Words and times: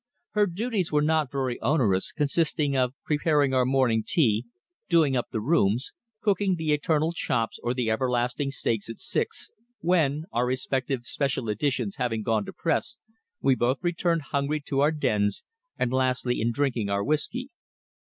Her 0.31 0.47
duties 0.47 0.91
were 0.91 1.03
not 1.03 1.31
very 1.31 1.59
onerous, 1.61 2.11
consisting 2.11 2.75
of 2.75 2.95
preparing 3.05 3.53
our 3.53 3.65
morning 3.67 4.03
tea, 4.03 4.47
"doing 4.89 5.15
up" 5.15 5.27
the 5.31 5.39
rooms, 5.39 5.93
cooking 6.21 6.55
the 6.55 6.73
eternal 6.73 7.11
chops 7.13 7.59
or 7.61 7.75
the 7.75 7.91
everlasting 7.91 8.49
steaks 8.49 8.89
at 8.89 8.97
six, 8.97 9.51
when, 9.79 10.25
our 10.31 10.47
respective 10.47 11.05
"special 11.05 11.49
editions" 11.49 11.97
having 11.97 12.23
gone 12.23 12.45
to 12.45 12.51
press, 12.51 12.97
we 13.41 13.53
both 13.53 13.77
returned 13.83 14.23
hungry 14.33 14.59
to 14.61 14.79
our 14.79 14.89
dens, 14.89 15.43
and 15.77 15.93
lastly 15.93 16.41
in 16.41 16.51
drinking 16.51 16.89
our 16.89 17.03
whisky. 17.03 17.51